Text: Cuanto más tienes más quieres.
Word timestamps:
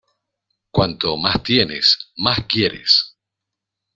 Cuanto 0.71 1.15
más 1.15 1.43
tienes 1.43 2.11
más 2.15 2.47
quieres. 2.47 3.15